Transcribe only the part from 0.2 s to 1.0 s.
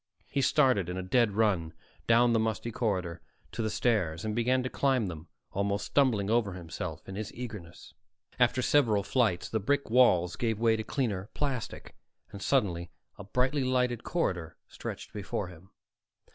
He started in